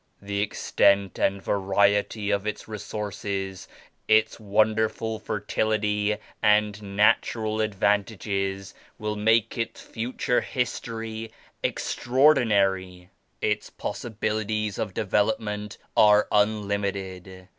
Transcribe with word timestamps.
The 0.19 0.41
extent 0.41 1.19
and 1.19 1.43
variety 1.43 2.31
of 2.31 2.47
its 2.47 2.67
resources, 2.67 3.67
its 4.07 4.39
wonderful 4.39 5.19
fer 5.19 5.39
tility 5.41 6.17
and 6.41 6.95
natural 6.97 7.61
advantages 7.61 8.73
will 8.97 9.15
make 9.15 9.59
its 9.59 9.79
fu 9.79 10.11
ture 10.13 10.41
history 10.41 11.31
extraordinary. 11.63 13.11
Its 13.41 13.69
possibilities 13.69 14.79
of 14.79 14.95
development 14.95 15.77
are 15.95 16.27
unlimited. 16.31 17.47